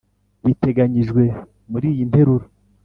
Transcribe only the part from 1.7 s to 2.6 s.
muri iyi Nteruro